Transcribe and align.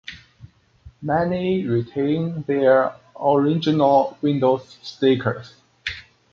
Many 1.03 1.63
retain 1.67 2.41
their 2.47 2.95
original 3.21 4.17
window 4.23 4.57
stickers. 4.81 5.53